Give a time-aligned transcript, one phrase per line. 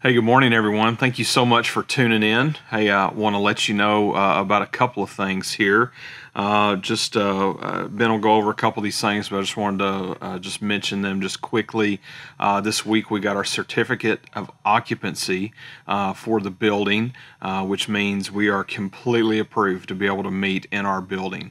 [0.00, 0.96] Hey, good morning, everyone.
[0.96, 2.54] Thank you so much for tuning in.
[2.70, 5.90] Hey, I want to let you know uh, about a couple of things here.
[6.36, 9.40] Uh, just uh, uh, Ben will go over a couple of these things, but I
[9.40, 12.00] just wanted to uh, just mention them just quickly.
[12.38, 15.52] Uh, this week we got our certificate of occupancy
[16.14, 17.12] for the building,
[17.62, 21.50] which means we are completely approved to be able to meet in our building.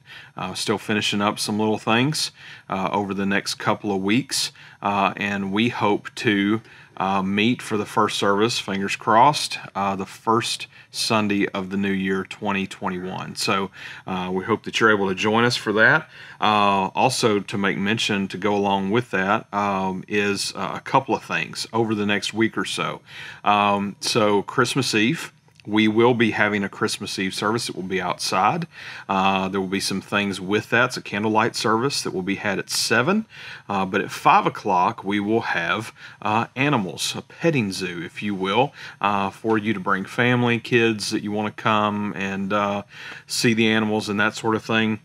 [0.53, 2.31] Still finishing up some little things
[2.69, 6.61] over the next couple of weeks, and we hope to
[6.97, 11.91] uh, meet for the first service, fingers crossed, uh, the first Sunday of the new
[11.91, 13.35] year 2021.
[13.35, 13.71] So
[14.05, 16.09] uh, we hope that you're able to join us for that.
[16.41, 21.15] Uh, also, to make mention to go along with that um, is uh, a couple
[21.15, 23.01] of things over the next week or so.
[23.43, 25.31] Um, so, Christmas Eve
[25.67, 27.67] we will be having a Christmas Eve service.
[27.67, 28.67] It will be outside.
[29.09, 30.85] Uh, there will be some things with that.
[30.85, 33.25] It's a candlelight service that will be had at 7.
[33.67, 38.33] Uh, but at 5 o'clock, we will have uh, animals, a petting zoo, if you
[38.33, 42.83] will, uh, for you to bring family, kids that you want to come and uh,
[43.27, 45.01] see the animals and that sort of thing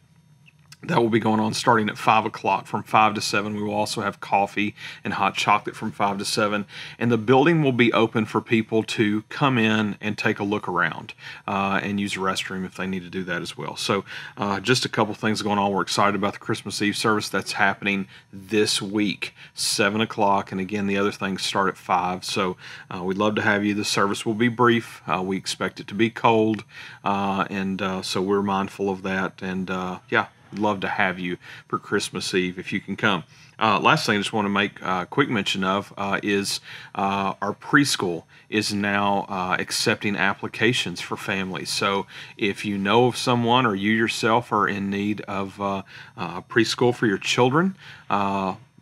[0.85, 2.67] that will be going on starting at 5 o'clock.
[2.67, 6.25] From 5 to 7 we will also have coffee and hot chocolate from 5 to
[6.25, 6.65] 7
[6.99, 10.69] and the building will be open for people to come in and take a look
[10.69, 11.15] around
[11.47, 13.77] uh, and use the restroom if they need to do that as well.
[13.77, 14.05] So
[14.37, 15.73] uh, just a couple things going on.
[15.73, 17.29] We're excited about the christmas eve service.
[17.29, 20.51] That's happening this week 7 o'clock.
[20.51, 22.57] And again the other things start at 5 so
[22.91, 23.75] uh, we'd love to have you.
[23.75, 25.03] The service will be brief.
[25.07, 26.65] Uh, we expect it to be cold.
[27.05, 29.41] Uh, and uh, so we're mindful of that.
[29.43, 29.71] And
[30.09, 30.27] yeah
[30.59, 33.25] love to have you for Christmas Eve if you can come.
[33.63, 36.61] Uh, last thing I just want to make a uh, quick mention of uh, is
[36.97, 41.71] uh, our preschool is now uh, accepting applications for families.
[41.71, 45.83] So if you know of someone or you yourself are in need of uh,
[46.17, 47.77] preschool for your children,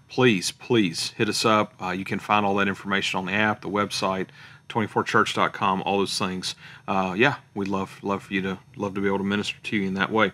[0.09, 1.75] please, please hit us up.
[1.95, 4.29] you can find all that information on the app, the website,
[4.71, 6.55] 24church.com, all those things.
[6.89, 9.87] yeah, we'd love love for you to love to be able to minister to you
[9.87, 10.33] in that way.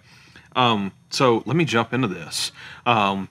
[0.54, 2.52] Um, so let me jump into this.
[2.84, 3.30] Um,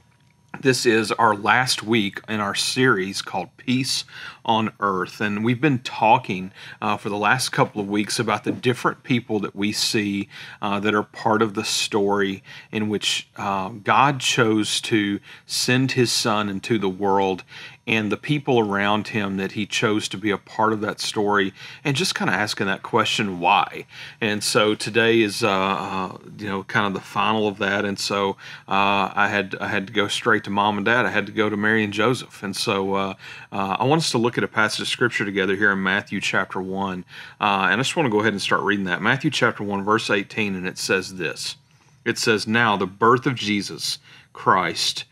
[0.61, 4.05] this is our last week in our series called Peace
[4.43, 5.21] on Earth.
[5.21, 6.51] And we've been talking
[6.81, 10.29] uh, for the last couple of weeks about the different people that we see
[10.63, 12.41] uh, that are part of the story
[12.71, 17.43] in which uh, God chose to send his son into the world
[17.87, 21.53] and the people around him that he chose to be a part of that story,
[21.83, 23.85] and just kind of asking that question, why?
[24.19, 27.85] And so today is, uh, uh, you know, kind of the final of that.
[27.85, 28.31] And so
[28.67, 31.05] uh, I had I had to go straight to mom and dad.
[31.05, 32.41] I had to go to Mary and Joseph.
[32.41, 33.13] And so uh,
[33.51, 36.19] uh, I want us to look at a passage of scripture together here in Matthew
[36.21, 37.05] chapter one,
[37.39, 39.01] uh, and I just want to go ahead and start reading that.
[39.01, 41.55] Matthew chapter one, verse eighteen, and it says this.
[42.03, 43.99] It says, "Now the birth of Jesus
[44.33, 45.05] Christ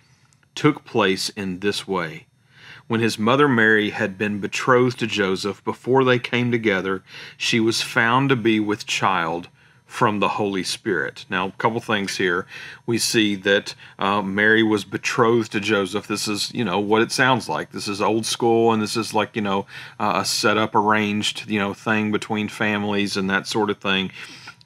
[0.56, 2.26] took place in this way."
[2.88, 7.04] When his mother Mary had been betrothed to Joseph, before they came together,
[7.38, 9.48] she was found to be with child
[9.86, 11.24] from the Holy Spirit.
[11.30, 12.48] Now, a couple things here.
[12.88, 16.08] We see that uh, Mary was betrothed to Joseph.
[16.08, 17.72] This is, you know, what it sounds like.
[17.72, 19.68] This is old school, and this is like, you know,
[20.00, 24.12] uh, a set up, arranged, you know, thing between families and that sort of thing.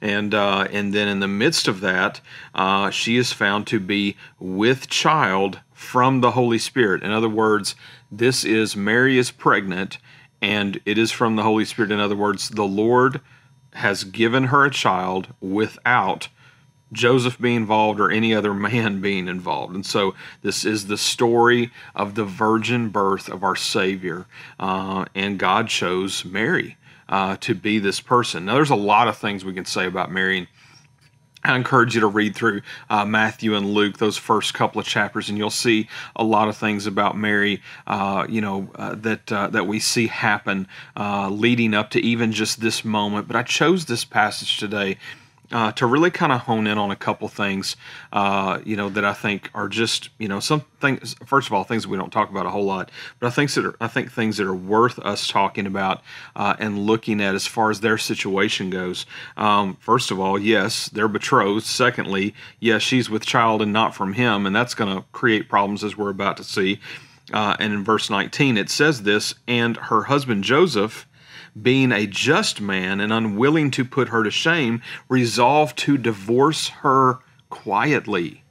[0.00, 2.20] And uh, and then in the midst of that,
[2.54, 7.02] uh, she is found to be with child from the Holy Spirit.
[7.02, 7.74] In other words,
[8.10, 9.98] this is Mary is pregnant
[10.40, 11.90] and it is from the Holy Spirit.
[11.90, 13.20] In other words, the Lord
[13.74, 16.28] has given her a child without
[16.92, 19.74] Joseph being involved or any other man being involved.
[19.74, 24.26] And so this is the story of the virgin birth of our Savior.
[24.58, 26.76] Uh, and God chose Mary
[27.08, 28.44] uh, to be this person.
[28.44, 30.48] Now, there's a lot of things we can say about Mary
[31.44, 35.28] I encourage you to read through uh, Matthew and Luke, those first couple of chapters,
[35.28, 39.48] and you'll see a lot of things about Mary, uh, you know, uh, that uh,
[39.48, 40.66] that we see happen
[40.96, 43.28] uh, leading up to even just this moment.
[43.28, 44.98] But I chose this passage today
[45.50, 47.76] uh, to really kind of hone in on a couple things,
[48.12, 51.14] uh, you know, that I think are just, you know, some things.
[51.24, 53.64] First of all, things we don't talk about a whole lot, but I think that
[53.64, 56.02] are, I think things that are worth us talking about
[56.36, 59.06] uh, and looking at as far as their situation goes.
[59.36, 61.64] Um, first of all, yes, they're betrothed.
[61.64, 65.82] Secondly, yes, she's with child and not from him, and that's going to create problems
[65.82, 66.80] as we're about to see.
[67.32, 71.06] Uh, and in verse 19, it says this, and her husband Joseph
[71.60, 77.18] being a just man and unwilling to put her to shame, resolved to divorce her
[77.50, 78.44] quietly.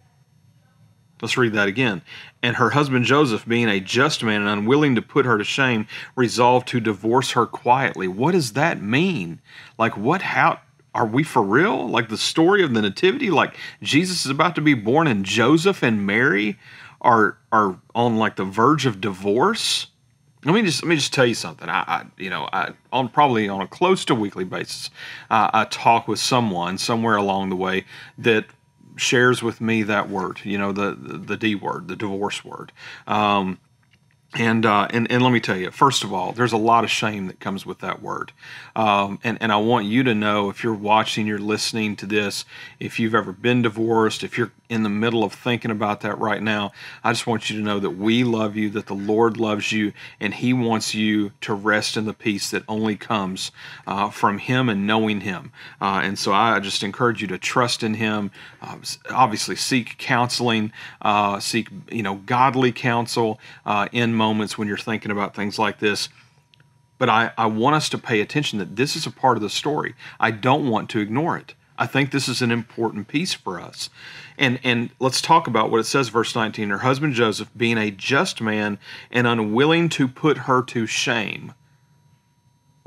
[1.21, 2.03] Let's read that again.
[2.43, 5.87] And her husband Joseph, being a just man and unwilling to put her to shame,
[6.15, 8.07] resolved to divorce her quietly.
[8.07, 9.41] What does that mean?
[9.79, 10.59] Like, what, how,
[10.97, 11.87] are we for real?
[11.87, 13.29] Like the story of the Nativity?
[13.29, 16.57] Like Jesus is about to be born and Joseph and Mary
[17.01, 19.87] are, are on like the verge of divorce?
[20.47, 21.67] Let me just let me just tell you something.
[21.67, 24.89] I, I you know I on probably on a close to weekly basis,
[25.29, 27.83] uh, I talk with someone somewhere along the way
[28.17, 28.45] that
[28.95, 30.39] shares with me that word.
[30.43, 32.71] You know the the, the D word, the divorce word.
[33.07, 33.59] Um,
[34.35, 36.91] and, uh, and and let me tell you, first of all, there's a lot of
[36.91, 38.33] shame that comes with that word,
[38.75, 42.45] um, and and I want you to know if you're watching, you're listening to this,
[42.79, 46.41] if you've ever been divorced, if you're in the middle of thinking about that right
[46.41, 46.71] now,
[47.03, 49.93] I just want you to know that we love you, that the Lord loves you,
[50.19, 53.51] and He wants you to rest in the peace that only comes
[53.85, 55.51] uh, from Him and knowing Him.
[55.79, 58.31] Uh, and so I just encourage you to trust in Him.
[58.61, 58.77] Uh,
[59.09, 60.71] obviously, seek counseling,
[61.01, 65.79] uh, seek you know godly counsel uh, in moments when you're thinking about things like
[65.79, 66.09] this.
[66.97, 69.49] But I, I want us to pay attention that this is a part of the
[69.49, 69.93] story.
[70.19, 71.53] I don't want to ignore it.
[71.77, 73.89] I think this is an important piece for us.
[74.37, 76.69] And and let's talk about what it says verse 19.
[76.69, 78.79] Her husband Joseph being a just man
[79.11, 81.53] and unwilling to put her to shame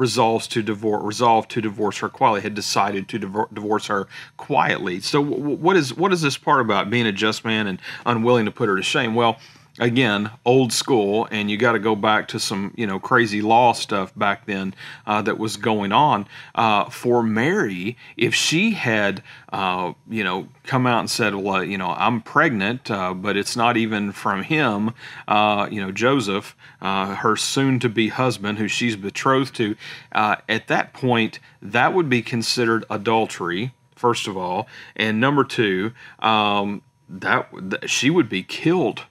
[0.01, 4.09] resolves to divorce resolved to divorce her quietly had decided to divorce her
[4.39, 4.99] quietly.
[5.01, 8.51] So what is what is this part about being a just man and unwilling to
[8.51, 9.15] put her to shame?
[9.15, 9.39] Well,
[9.81, 13.73] again old school and you got to go back to some you know crazy law
[13.73, 14.75] stuff back then
[15.07, 16.27] uh, that was going on.
[16.55, 19.23] Uh, for mary if she had
[19.53, 23.57] uh, you know come out and said well you know i'm pregnant uh, but it's
[23.57, 24.93] not even from him
[25.27, 29.75] uh, you know joseph uh, her soon to be husband who she's betrothed to
[30.13, 34.67] at that point that would be considered adultery first of all.
[34.97, 37.49] And number two um, that
[37.87, 39.05] she would be killed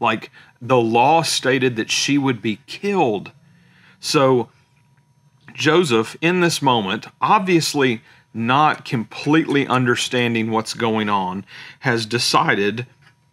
[0.00, 0.30] like
[0.60, 3.32] the law stated that she would be killed.
[4.00, 4.48] So
[5.54, 8.02] Joseph, in this moment, obviously
[8.32, 11.44] not completely understanding what's going on,
[11.80, 12.86] has decided,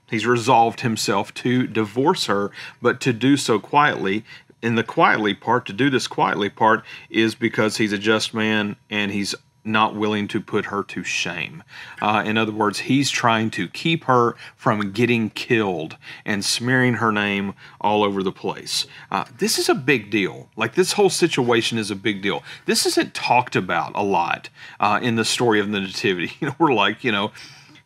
[0.10, 2.52] he's resolved himself to divorce her,
[2.82, 4.24] but to do so quietly.
[4.62, 8.76] In the quietly part, to do this quietly part, is because he's a just man
[8.90, 9.36] and he's
[9.66, 11.64] not willing to put her to shame.
[12.02, 17.12] Uh, in other words, he's trying to keep her from getting killed and smearing her
[17.12, 18.86] name all over the place.
[19.12, 20.50] Uh, this is a big deal.
[20.56, 22.44] Like, this whole situation is a big deal.
[22.66, 26.34] This isn't talked about a lot uh, in the story of the Nativity.
[26.46, 27.32] You know, we're like, you know,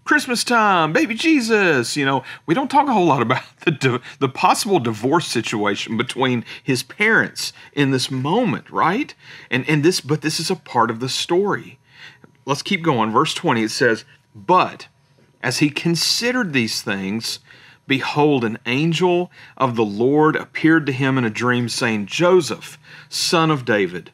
[0.10, 1.96] Christmas time, baby Jesus.
[1.96, 6.44] You know, we don't talk a whole lot about the the possible divorce situation between
[6.64, 9.14] his parents in this moment, right?
[9.52, 11.78] And and this, but this is a part of the story.
[12.44, 13.12] Let's keep going.
[13.12, 14.04] Verse twenty it says,
[14.34, 14.88] "But
[15.44, 17.38] as he considered these things."
[17.86, 22.78] Behold, an angel of the Lord appeared to him in a dream, saying, Joseph,
[23.10, 24.12] son of David,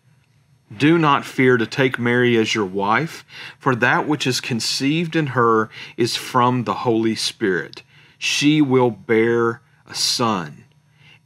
[0.75, 3.25] do not fear to take Mary as your wife,
[3.59, 7.83] for that which is conceived in her is from the Holy Spirit.
[8.17, 10.65] She will bear a son,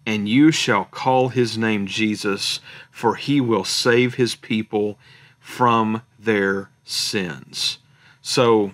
[0.06, 2.60] and you shall call his name Jesus,
[2.92, 5.00] for he will save his people
[5.40, 7.78] from their sins.
[8.22, 8.74] So,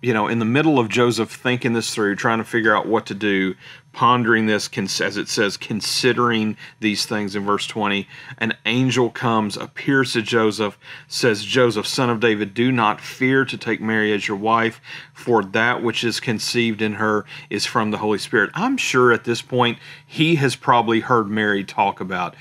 [0.00, 3.06] you know, in the middle of Joseph thinking this through, trying to figure out what
[3.06, 3.56] to do,
[3.96, 4.68] pondering this,
[5.00, 8.06] as it says, considering these things in verse 20,
[8.36, 10.78] an angel comes, appears to Joseph,
[11.08, 14.82] says, Joseph, son of David, do not fear to take Mary as your wife,
[15.14, 18.50] for that which is conceived in her is from the Holy Spirit.
[18.52, 22.36] I'm sure at this point he has probably heard Mary talk about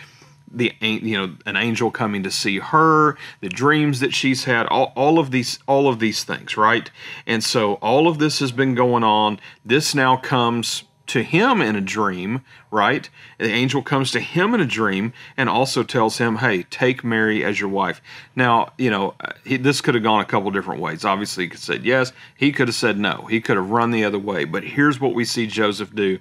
[0.51, 4.93] the you know an angel coming to see her the dreams that she's had all,
[4.95, 6.91] all of these all of these things right?
[7.25, 9.39] And so all of this has been going on.
[9.65, 13.09] This now comes to him in a dream, right?
[13.37, 17.43] The angel comes to him in a dream and also tells him, hey, take Mary
[17.43, 18.01] as your wife.
[18.35, 21.05] Now, you know, he, this could have gone a couple different ways.
[21.05, 23.91] Obviously, he could have said yes, he could have said no, he could have run
[23.91, 24.45] the other way.
[24.45, 26.19] But here's what we see Joseph do.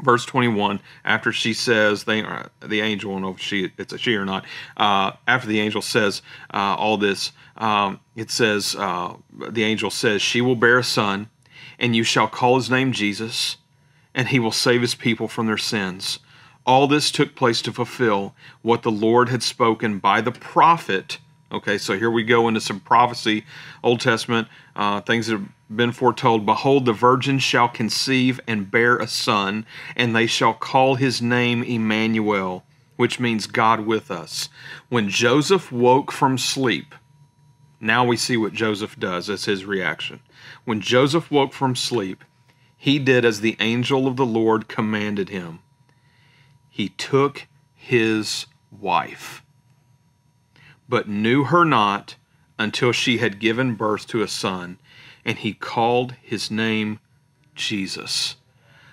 [0.00, 3.92] Verse 21, after she says, they, uh, the angel, I don't know if she, it's
[3.92, 4.44] a she or not,
[4.76, 6.22] uh, after the angel says
[6.54, 11.28] uh, all this, um, it says, uh, the angel says, She will bear a son,
[11.80, 13.56] and you shall call his name Jesus
[14.18, 16.18] and he will save his people from their sins.
[16.66, 21.18] All this took place to fulfill what the Lord had spoken by the prophet.
[21.52, 23.44] Okay, so here we go into some prophecy,
[23.80, 26.44] Old Testament, uh, things that have been foretold.
[26.44, 31.62] Behold, the virgin shall conceive and bear a son, and they shall call his name
[31.62, 32.64] Emmanuel,
[32.96, 34.48] which means God with us.
[34.88, 36.92] When Joseph woke from sleep,
[37.80, 40.18] now we see what Joseph does as his reaction.
[40.64, 42.24] When Joseph woke from sleep,
[42.78, 45.58] he did as the angel of the Lord commanded him.
[46.70, 49.42] He took his wife,
[50.88, 52.14] but knew her not
[52.56, 54.78] until she had given birth to a son,
[55.24, 57.00] and he called his name
[57.56, 58.36] Jesus.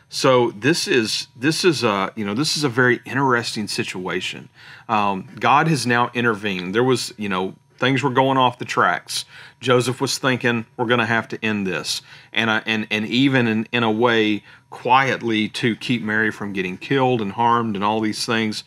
[0.10, 4.50] So this is this is a you know this is a very interesting situation.
[4.90, 6.74] Um, God has now intervened.
[6.74, 9.26] There was you know things were going off the tracks.
[9.60, 12.02] Joseph was thinking we're going to have to end this,
[12.34, 16.78] and uh, and and even in, in a way quietly to keep Mary from getting
[16.78, 18.64] killed and harmed and all these things.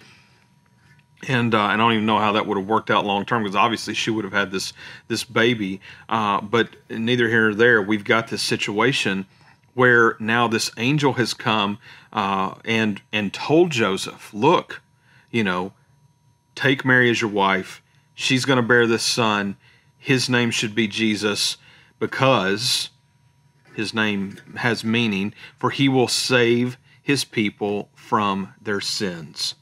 [1.27, 3.57] And uh, I don't even know how that would have worked out long term because
[3.57, 4.73] obviously she would have had this
[5.09, 5.81] this baby.
[6.09, 7.83] Uh, but neither here nor there.
[7.83, 9.27] We've got this situation
[9.75, 11.79] where now this angel has come
[12.13, 14.81] uh, and and told Joseph, look,
[15.31, 15.73] you know,
[16.55, 17.83] take Mary as your wife.
[18.21, 19.57] She's going to bear this son.
[19.97, 21.57] His name should be Jesus
[22.01, 22.91] because
[23.75, 29.55] his name has meaning, for he will save his people from their sins.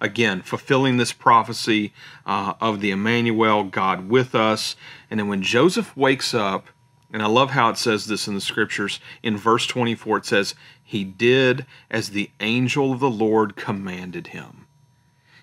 [0.00, 1.92] Again, fulfilling this prophecy
[2.24, 4.76] uh, of the Emmanuel, God with us.
[5.10, 6.68] And then when Joseph wakes up,
[7.12, 8.98] and I love how it says this in the scriptures.
[9.22, 14.59] In verse 24, it says, He did as the angel of the Lord commanded him.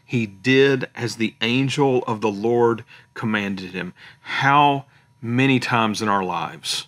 [0.07, 3.93] He did as the angel of the Lord commanded him.
[4.21, 4.85] How
[5.21, 6.87] many times in our lives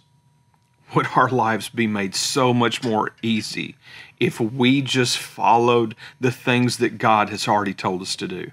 [0.96, 3.76] would our lives be made so much more easy
[4.22, 8.52] if we just followed the things that God has already told us to do?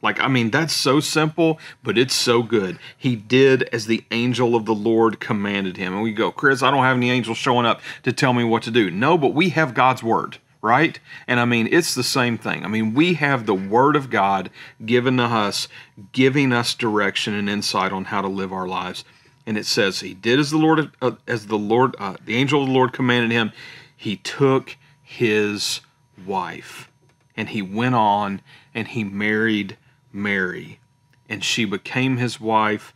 [0.00, 2.78] Like, I mean, that's so simple, but it's so good.
[2.96, 5.92] He did as the angel of the Lord commanded him.
[5.92, 8.62] And we go, Chris, I don't have any angels showing up to tell me what
[8.62, 8.90] to do.
[8.90, 10.98] No, but we have God's word, right?
[11.28, 12.64] And I mean, it's the same thing.
[12.64, 14.50] I mean, we have the word of God
[14.84, 15.68] given to us,
[16.12, 19.04] giving us direction and insight on how to live our lives.
[19.46, 22.62] And it says, He did as the Lord, uh, as the Lord, uh, the angel
[22.62, 23.52] of the Lord commanded him.
[23.96, 25.80] He took his
[26.26, 26.90] wife
[27.36, 28.40] and he went on
[28.74, 29.76] and he married
[30.12, 30.80] Mary,
[31.28, 32.94] and she became his wife.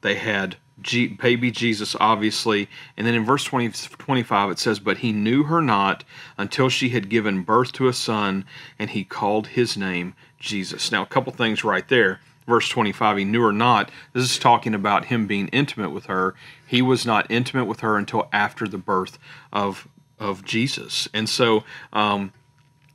[0.00, 2.68] They had G- baby Jesus, obviously.
[2.96, 6.04] And then in verse 20, 25, it says, But he knew her not
[6.38, 8.44] until she had given birth to a son,
[8.78, 10.90] and he called his name Jesus.
[10.90, 12.20] Now, a couple things right there.
[12.46, 13.90] Verse 25, he knew her not.
[14.12, 16.34] This is talking about him being intimate with her.
[16.66, 19.18] He was not intimate with her until after the birth
[19.52, 19.86] of,
[20.18, 21.08] of Jesus.
[21.14, 22.32] And so, um,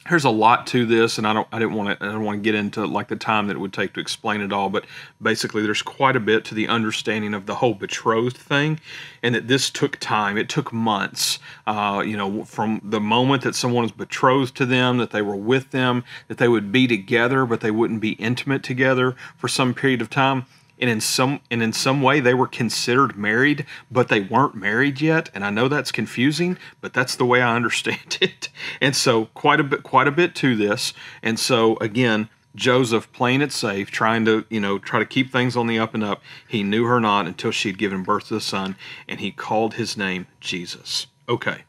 [0.09, 2.37] there's a lot to this and I don't I didn't want to I don't want
[2.37, 4.85] to get into like the time that it would take to explain it all but
[5.21, 8.79] basically there's quite a bit to the understanding of the whole betrothed thing
[9.23, 10.37] and that this took time.
[10.37, 14.97] It took months uh, you know from the moment that someone was betrothed to them
[14.97, 18.63] that they were with them that they would be together but they wouldn't be intimate
[18.63, 20.45] together for some period of time
[20.79, 25.01] and in some and in some way they were considered married but they weren't married
[25.01, 25.29] yet.
[25.33, 28.49] And i know that's confusing but that's the way i understand it.
[28.81, 30.93] And so quite a bit quite a bit to this.
[31.23, 35.57] And so again joseph playing it safe trying to you know try to keep things
[35.57, 38.41] on the up and up he knew her not until she'd given birth to the
[38.41, 38.77] son
[39.09, 41.07] and he called his name jesus.
[41.27, 41.63] Okay.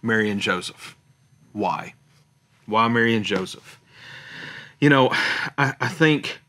[0.00, 0.96] Mary and joseph.
[1.52, 1.94] Why?
[2.66, 3.80] Why mary and joseph?
[4.80, 5.10] You know
[5.58, 6.41] i, I think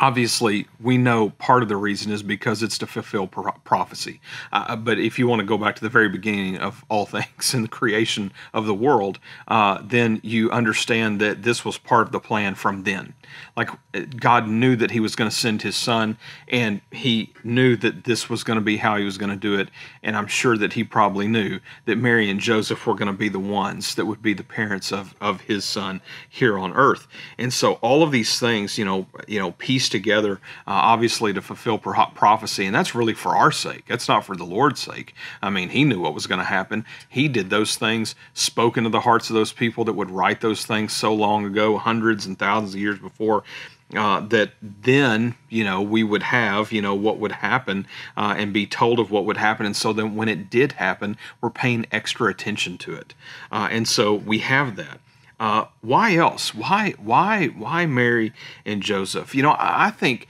[0.00, 4.20] obviously we know part of the reason is because it's to fulfill pro- prophecy.
[4.52, 7.54] Uh, but if you want to go back to the very beginning of all things
[7.54, 12.12] in the creation of the world uh, then you understand that this was part of
[12.12, 13.14] the plan from then.
[13.56, 13.70] Like
[14.16, 16.16] god knew that he was going to send his son
[16.48, 19.58] and he knew that this was going to be how he was going to do
[19.58, 19.68] it
[20.02, 23.28] and i'm sure that he probably knew that mary and joseph were going to be
[23.28, 27.06] the ones that would be the parents of, of his son here on earth.
[27.38, 30.34] And so all of these things you know you know piece together,
[30.66, 32.66] uh, obviously, to fulfill prophecy.
[32.66, 33.84] And that's really for our sake.
[33.88, 35.14] That's not for the Lord's sake.
[35.42, 36.84] I mean, He knew what was going to happen.
[37.08, 40.64] He did those things, spoke into the hearts of those people that would write those
[40.64, 43.44] things so long ago, hundreds and thousands of years before.
[43.94, 48.52] Uh, that then you know we would have you know what would happen uh, and
[48.52, 51.86] be told of what would happen and so then when it did happen we're paying
[51.92, 53.14] extra attention to it
[53.52, 54.98] uh, and so we have that
[55.38, 56.54] uh, why else?
[56.54, 58.32] Why why why Mary
[58.64, 59.34] and Joseph?
[59.34, 60.28] You know, I, think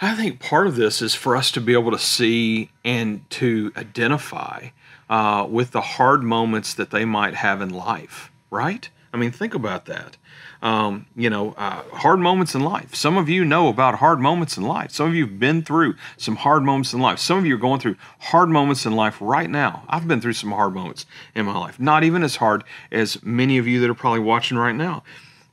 [0.00, 3.72] I think part of this is for us to be able to see and to
[3.76, 4.68] identify
[5.10, 8.30] uh, with the hard moments that they might have in life.
[8.50, 8.88] Right?
[9.12, 10.16] I mean, think about that
[10.62, 12.94] um, you know, uh, hard moments in life.
[12.94, 14.90] Some of you know about hard moments in life.
[14.90, 17.18] Some of you have been through some hard moments in life.
[17.18, 19.84] Some of you are going through hard moments in life right now.
[19.88, 23.58] I've been through some hard moments in my life, not even as hard as many
[23.58, 25.02] of you that are probably watching right now.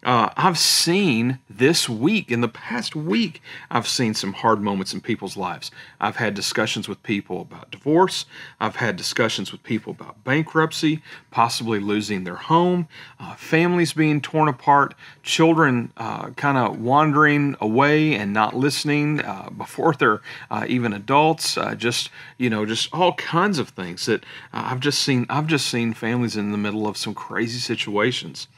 [0.03, 3.41] Uh, I've seen this week, in the past week,
[3.71, 5.71] I've seen some hard moments in people's lives.
[6.01, 8.25] I've had discussions with people about divorce.
[8.59, 14.49] I've had discussions with people about bankruptcy, possibly losing their home, uh, families being torn
[14.49, 20.91] apart, children uh, kind of wandering away and not listening uh, before they're uh, even
[20.91, 21.57] adults.
[21.57, 25.25] Uh, just you know, just all kinds of things that I've just seen.
[25.29, 28.49] I've just seen families in the middle of some crazy situations.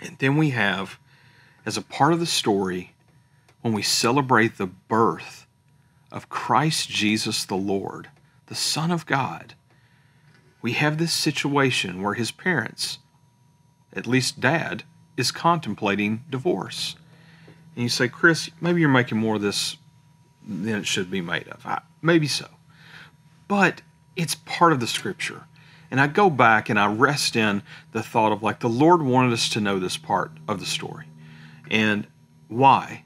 [0.00, 0.98] And then we have,
[1.66, 2.94] as a part of the story,
[3.60, 5.46] when we celebrate the birth
[6.10, 8.08] of Christ Jesus the Lord,
[8.46, 9.54] the Son of God,
[10.62, 12.98] we have this situation where his parents,
[13.92, 14.84] at least dad,
[15.16, 16.96] is contemplating divorce.
[17.74, 19.76] And you say, Chris, maybe you're making more of this
[20.46, 21.64] than it should be made of.
[21.64, 22.48] I, maybe so.
[23.48, 23.82] But
[24.16, 25.44] it's part of the scripture.
[25.90, 29.32] And I go back and I rest in the thought of like the Lord wanted
[29.32, 31.06] us to know this part of the story.
[31.70, 32.06] And
[32.48, 33.04] why?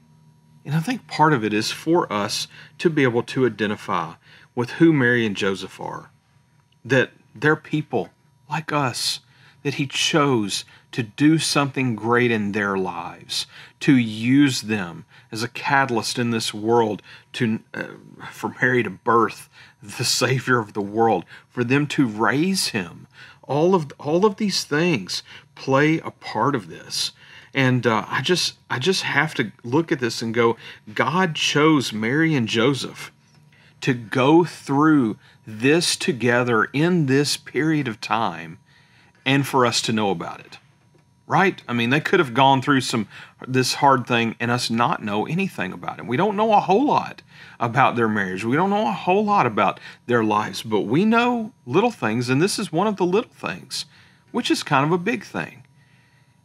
[0.65, 2.47] And I think part of it is for us
[2.79, 4.13] to be able to identify
[4.55, 6.09] with who Mary and Joseph are.
[6.83, 8.09] That they're people
[8.49, 9.19] like us,
[9.63, 13.47] that He chose to do something great in their lives,
[13.81, 17.01] to use them as a catalyst in this world
[17.33, 17.83] to uh,
[18.31, 19.49] for Mary to birth
[19.97, 23.07] the Savior of the world, for them to raise him.
[23.43, 25.23] All of all of these things
[25.53, 27.11] play a part of this.
[27.53, 30.57] And uh, I just I just have to look at this and go,
[30.93, 33.11] God chose Mary and Joseph
[33.81, 38.57] to go through this together in this period of time
[39.25, 40.57] and for us to know about it
[41.27, 41.61] right?
[41.67, 43.07] I mean, they could have gone through some
[43.47, 46.05] this hard thing and us not know anything about it.
[46.05, 47.21] We don't know a whole lot
[47.59, 48.43] about their marriage.
[48.43, 52.41] We don't know a whole lot about their lives, but we know little things, and
[52.41, 53.85] this is one of the little things,
[54.31, 55.63] which is kind of a big thing.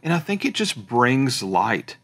[0.02, 1.96] And I think it just brings light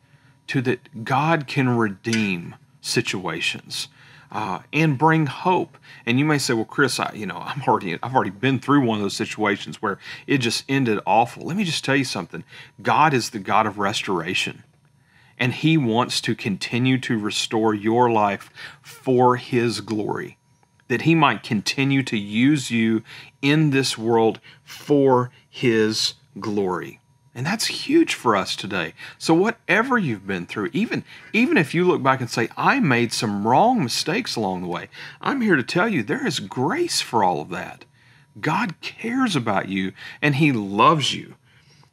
[0.48, 3.88] to that God can redeem situations
[4.30, 5.78] uh, and bring hope.
[6.04, 8.84] And you may say, "Well, Chris, I, you know, I'm already, I've already been through
[8.84, 12.44] one of those situations where it just ended awful." Let me just tell you something:
[12.82, 14.64] God is the God of restoration,
[15.38, 18.50] and He wants to continue to restore your life
[18.82, 20.38] for His glory,
[20.88, 23.02] that He might continue to use you
[23.42, 27.00] in this world for His glory.
[27.36, 28.94] And that's huge for us today.
[29.18, 33.12] So whatever you've been through, even even if you look back and say I made
[33.12, 34.88] some wrong mistakes along the way,
[35.20, 37.84] I'm here to tell you there is grace for all of that.
[38.40, 41.34] God cares about you and he loves you.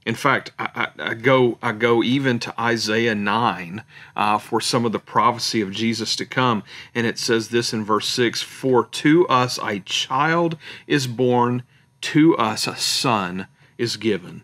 [0.05, 3.83] In fact, I, I, I go I go even to Isaiah 9
[4.15, 6.63] uh, for some of the prophecy of Jesus to come,
[6.95, 11.63] and it says this in verse 6 For to us a child is born,
[11.99, 14.43] to us a son is given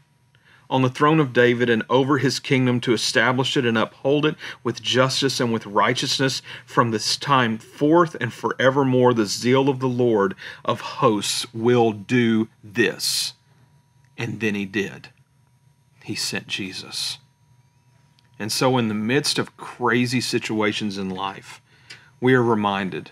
[0.71, 4.35] on the throne of David and over his kingdom to establish it and uphold it
[4.63, 9.13] with justice and with righteousness from this time forth and forevermore.
[9.13, 13.33] The zeal of the Lord of hosts will do this.
[14.17, 15.09] And then he did.
[16.03, 17.17] He sent Jesus.
[18.39, 21.61] And so, in the midst of crazy situations in life,
[22.21, 23.11] we are reminded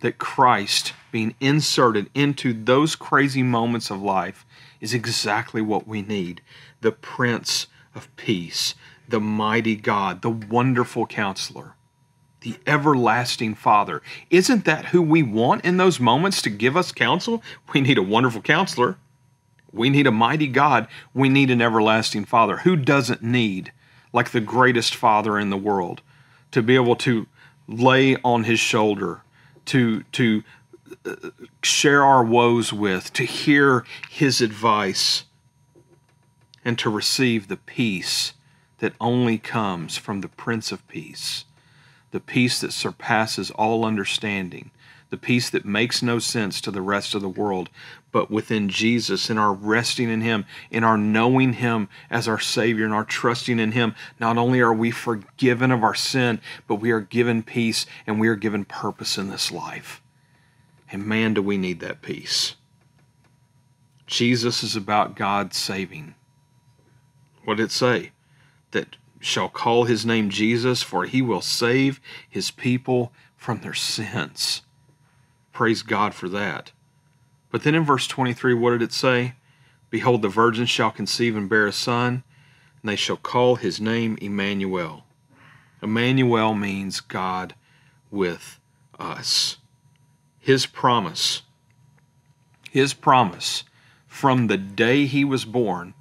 [0.00, 4.44] that Christ being inserted into those crazy moments of life
[4.80, 6.40] is exactly what we need
[6.80, 8.74] the Prince of Peace,
[9.08, 11.74] the mighty God, the wonderful counselor,
[12.42, 14.02] the everlasting Father.
[14.30, 17.42] Isn't that who we want in those moments to give us counsel?
[17.72, 18.98] We need a wonderful counselor.
[19.72, 20.88] We need a mighty God.
[21.12, 22.58] We need an everlasting Father.
[22.58, 23.72] Who doesn't need,
[24.12, 26.02] like the greatest Father in the world,
[26.52, 27.26] to be able to
[27.68, 29.22] lay on his shoulder,
[29.66, 30.42] to, to
[31.62, 35.24] share our woes with, to hear his advice,
[36.64, 38.32] and to receive the peace
[38.78, 41.44] that only comes from the Prince of Peace,
[42.10, 44.70] the peace that surpasses all understanding,
[45.10, 47.70] the peace that makes no sense to the rest of the world,
[48.10, 52.84] but within Jesus, in our resting in Him, in our knowing Him as our Savior,
[52.84, 56.90] and our trusting in Him, not only are we forgiven of our sin, but we
[56.90, 60.02] are given peace and we are given purpose in this life.
[60.90, 62.54] And man, do we need that peace.
[64.06, 66.14] Jesus is about God saving.
[67.44, 68.12] What did it say?
[68.70, 74.62] That shall call his name Jesus, for he will save his people from their sins.
[75.52, 76.72] Praise God for that.
[77.50, 79.34] But then in verse 23, what did it say?
[79.90, 82.22] Behold, the virgin shall conceive and bear a son,
[82.82, 85.04] and they shall call his name Emmanuel.
[85.82, 87.54] Emmanuel means God
[88.10, 88.60] with
[88.98, 89.58] us.
[90.46, 91.42] His promise,
[92.70, 93.64] his promise
[94.06, 95.92] from the day he was born,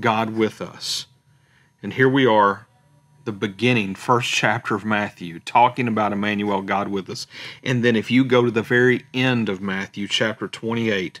[0.00, 1.04] God with us.
[1.82, 2.66] And here we are,
[3.26, 7.26] the beginning, first chapter of Matthew, talking about Emmanuel, God with us.
[7.62, 11.20] And then if you go to the very end of Matthew, chapter 28,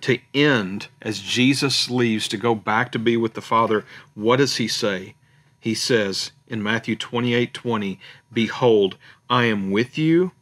[0.00, 4.56] to end as Jesus leaves to go back to be with the Father, what does
[4.56, 5.14] he say?
[5.60, 8.00] He says in Matthew 28 20,
[8.32, 8.96] Behold,
[9.28, 10.32] I am with you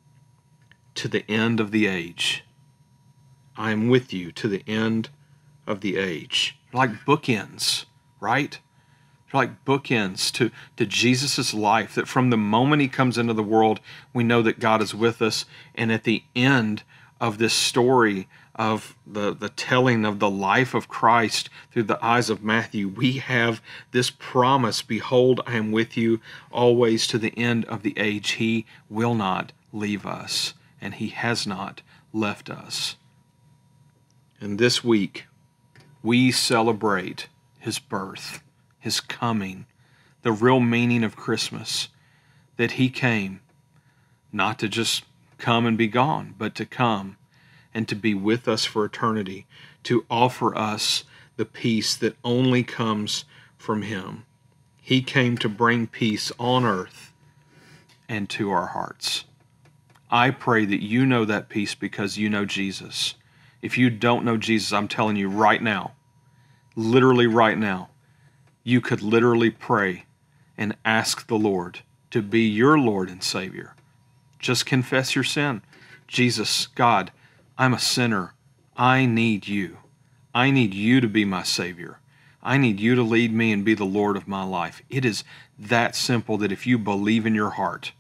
[0.99, 2.45] to the end of the age.
[3.57, 5.11] I am with you to the end
[5.67, 6.59] of the age.
[6.73, 7.85] Like bookends,
[8.21, 8.59] right?
[9.33, 13.81] Like bookends to, to Jesus' life, that from the moment he comes into the world,
[14.13, 15.45] we know that God is with us.
[15.75, 16.83] And at the end
[17.21, 22.29] of this story of the, the telling of the life of Christ through the eyes
[22.29, 27.65] of Matthew, we have this promise Behold, I am with you always to the end
[27.67, 28.33] of the age.
[28.33, 32.97] He will not leave us, and He has not left us.
[34.41, 35.27] And this week,
[36.03, 38.43] we celebrate His birth,
[38.79, 39.67] His coming,
[40.23, 41.89] the real meaning of Christmas,
[42.57, 43.41] that He came
[44.33, 45.05] not to just
[45.39, 47.17] come and be gone, but to come
[47.73, 49.47] and to be with us for eternity,
[49.85, 51.05] to offer us
[51.37, 53.25] the peace that only comes
[53.57, 54.25] from Him.
[54.81, 57.13] He came to bring peace on earth
[58.09, 59.25] and to our hearts.
[60.11, 63.15] I pray that you know that peace because you know Jesus.
[63.61, 65.93] If you don't know Jesus, I'm telling you right now,
[66.75, 67.91] literally right now,
[68.63, 70.05] you could literally pray
[70.57, 73.75] and ask the Lord to be your Lord and Savior.
[74.39, 75.63] Just confess your sin.
[76.07, 77.13] Jesus, God,
[77.59, 78.35] I'm a sinner.
[78.77, 79.79] I need you.
[80.35, 81.99] I need you to be my Savior.
[82.43, 84.83] I need you to lead me and be the Lord of my life.
[84.89, 85.25] It is
[85.59, 87.93] that simple that if you believe in your heart,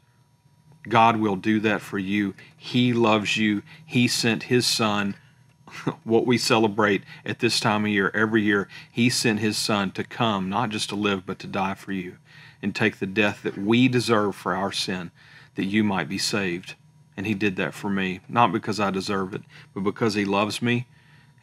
[0.89, 2.35] God will do that for you.
[2.57, 3.63] He loves you.
[3.85, 5.15] He sent His Son,
[6.05, 8.69] what we celebrate at this time of year, every year.
[8.91, 12.17] He sent His Son to come, not just to live, but to die for you
[12.63, 15.11] and take the death that we deserve for our sin,
[15.55, 16.75] that you might be saved.
[17.17, 19.43] And He did that for me, not because I deserve it,
[19.75, 20.87] but because He loves me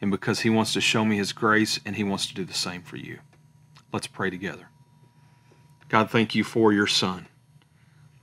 [0.00, 2.54] and because He wants to show me His grace and He wants to do the
[2.54, 3.18] same for you.
[3.92, 4.68] Let's pray together.
[5.88, 7.28] God, thank you for your Son.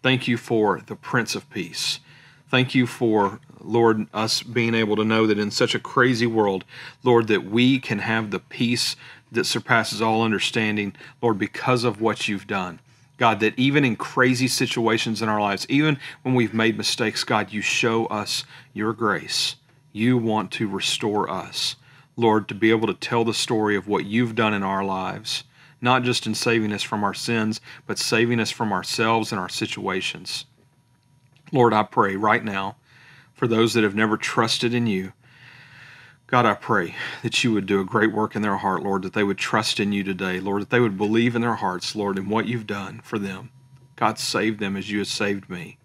[0.04, 2.02] Thank you for the Prince of Peace.
[2.50, 6.66] Thank you for, Lord, us being able to know that in such a crazy world,
[7.04, 8.98] Lord, that we can have the peace
[9.32, 12.82] that surpasses all understanding, Lord, because of what you've done.
[13.18, 17.54] God, that even in crazy situations in our lives, even when we've made mistakes, God,
[17.54, 19.56] you show us your grace.
[19.94, 21.78] You want to restore us,
[22.18, 25.46] Lord, to be able to tell the story of what you've done in our lives,
[25.84, 29.50] not just in saving us from our sins, but saving us from ourselves and our
[29.50, 30.46] situations.
[31.52, 32.78] Lord, I pray right now
[33.34, 35.12] for those that have never trusted in you.
[36.26, 39.12] God, I pray that you would do a great work in their heart, Lord, that
[39.12, 42.18] they would trust in you today, Lord, that they would believe in their hearts, Lord,
[42.18, 43.52] in what you've done for them.
[43.98, 45.78] God, save them as you have saved me.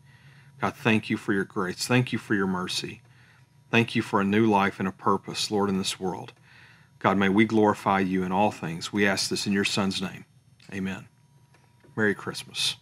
[0.61, 1.87] God, thank you for your grace.
[1.87, 3.03] Thank you for your mercy.
[3.71, 6.33] Thank you for a new life and a purpose, Lord, in this world.
[6.99, 8.93] God, may we glorify you in all things.
[8.93, 10.25] We ask this in your Son's name.
[10.73, 11.09] Amen.
[11.97, 12.77] Merry Christmas.